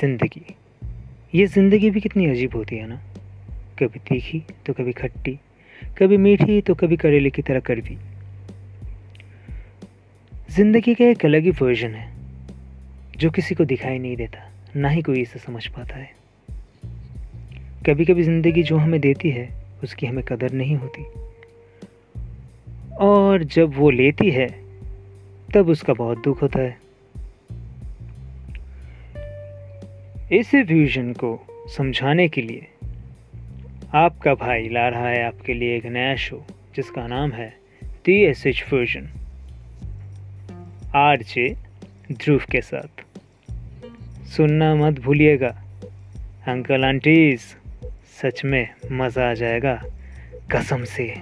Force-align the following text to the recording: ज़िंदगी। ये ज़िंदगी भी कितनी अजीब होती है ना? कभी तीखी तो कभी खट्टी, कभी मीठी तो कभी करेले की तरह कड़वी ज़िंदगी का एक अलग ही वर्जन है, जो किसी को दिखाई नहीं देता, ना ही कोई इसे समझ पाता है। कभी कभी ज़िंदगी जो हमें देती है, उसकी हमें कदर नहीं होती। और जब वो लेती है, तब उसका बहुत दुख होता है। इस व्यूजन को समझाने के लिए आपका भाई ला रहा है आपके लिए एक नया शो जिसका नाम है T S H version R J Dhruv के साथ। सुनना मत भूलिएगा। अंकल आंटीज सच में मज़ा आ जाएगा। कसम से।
ज़िंदगी। 0.00 0.44
ये 1.34 1.46
ज़िंदगी 1.46 1.90
भी 1.90 2.00
कितनी 2.00 2.26
अजीब 2.26 2.54
होती 2.56 2.76
है 2.76 2.86
ना? 2.86 3.00
कभी 3.78 3.98
तीखी 3.98 4.42
तो 4.66 4.72
कभी 4.72 4.92
खट्टी, 4.92 5.38
कभी 5.98 6.16
मीठी 6.16 6.60
तो 6.60 6.74
कभी 6.74 6.96
करेले 6.96 7.30
की 7.30 7.42
तरह 7.42 7.60
कड़वी 7.60 7.96
ज़िंदगी 10.50 10.94
का 10.94 11.04
एक 11.04 11.24
अलग 11.24 11.42
ही 11.42 11.50
वर्जन 11.50 11.94
है, 11.94 12.08
जो 13.16 13.30
किसी 13.30 13.54
को 13.54 13.64
दिखाई 13.64 13.98
नहीं 13.98 14.16
देता, 14.16 14.50
ना 14.76 14.88
ही 14.88 15.02
कोई 15.02 15.20
इसे 15.22 15.38
समझ 15.38 15.66
पाता 15.66 15.96
है। 15.96 16.10
कभी 17.86 18.04
कभी 18.04 18.22
ज़िंदगी 18.22 18.62
जो 18.62 18.76
हमें 18.76 19.00
देती 19.00 19.30
है, 19.30 19.48
उसकी 19.84 20.06
हमें 20.06 20.24
कदर 20.24 20.52
नहीं 20.52 20.76
होती। 20.76 21.04
और 23.00 23.44
जब 23.44 23.76
वो 23.76 23.90
लेती 23.90 24.30
है, 24.30 24.48
तब 25.54 25.68
उसका 25.68 25.92
बहुत 25.92 26.22
दुख 26.24 26.42
होता 26.42 26.60
है। 26.60 26.85
इस 30.32 30.54
व्यूजन 30.54 31.12
को 31.12 31.38
समझाने 31.76 32.28
के 32.28 32.42
लिए 32.42 32.66
आपका 33.94 34.34
भाई 34.34 34.68
ला 34.68 34.88
रहा 34.88 35.08
है 35.08 35.22
आपके 35.22 35.54
लिए 35.54 35.76
एक 35.76 35.86
नया 35.86 36.16
शो 36.16 36.46
जिसका 36.76 37.06
नाम 37.06 37.32
है 37.32 37.56
T 38.04 38.24
S 38.24 38.46
H 38.46 38.64
version 38.72 39.06
R 40.94 41.22
J 41.22 41.56
Dhruv 42.12 42.40
के 42.50 42.60
साथ। 42.60 43.04
सुनना 44.26 44.74
मत 44.74 45.00
भूलिएगा। 45.00 45.48
अंकल 46.48 46.84
आंटीज 46.84 47.40
सच 48.22 48.44
में 48.44 48.68
मज़ा 48.92 49.30
आ 49.30 49.34
जाएगा। 49.34 49.82
कसम 50.50 50.84
से। 50.84 51.14